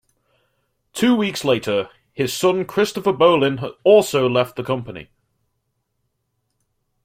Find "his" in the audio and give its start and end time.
2.11-2.33